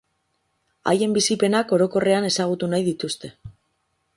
[0.91, 3.33] Haien bizipenak orokorrean ezagutu nahi dituzte.